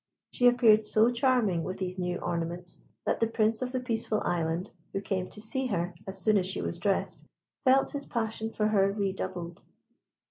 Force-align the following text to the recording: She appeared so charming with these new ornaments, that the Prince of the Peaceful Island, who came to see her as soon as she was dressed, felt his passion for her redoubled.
She 0.31 0.47
appeared 0.47 0.83
so 0.83 1.11
charming 1.11 1.63
with 1.63 1.77
these 1.77 1.99
new 1.99 2.17
ornaments, 2.17 2.81
that 3.05 3.19
the 3.19 3.27
Prince 3.27 3.61
of 3.61 3.71
the 3.71 3.79
Peaceful 3.79 4.19
Island, 4.21 4.71
who 4.93 4.99
came 4.99 5.29
to 5.29 5.39
see 5.39 5.67
her 5.67 5.93
as 6.07 6.17
soon 6.17 6.39
as 6.39 6.47
she 6.47 6.59
was 6.59 6.79
dressed, 6.79 7.23
felt 7.63 7.91
his 7.91 8.07
passion 8.07 8.51
for 8.51 8.69
her 8.69 8.91
redoubled. 8.91 9.61